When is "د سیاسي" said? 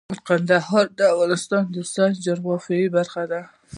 1.71-2.19